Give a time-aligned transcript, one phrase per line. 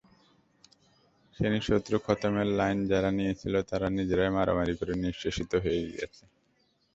[1.35, 6.23] শ্রেণিশত্রু খতমের লাইন যারা নিয়েছিল, তারা নিজেরাই মারামারি করে নিঃশেষিত হয়ে গেছে।